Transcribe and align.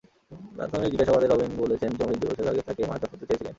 প্রাথমিক 0.55 0.89
জিজ্ঞাসাবাদে 0.91 1.27
রবিন 1.27 1.51
বলেছেন, 1.57 1.91
জমির 1.99 2.19
দুই 2.21 2.29
বছর 2.31 2.51
আগে 2.51 2.61
তাঁকে 2.67 2.83
মারধর 2.89 3.09
করতে 3.11 3.25
চেয়েছিলেন। 3.27 3.49